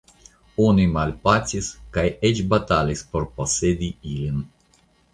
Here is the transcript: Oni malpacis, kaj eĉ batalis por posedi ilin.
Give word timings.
Oni 0.63 0.85
malpacis, 0.95 1.69
kaj 1.99 2.07
eĉ 2.31 2.43
batalis 2.57 3.07
por 3.13 3.31
posedi 3.39 3.95
ilin. 4.17 4.45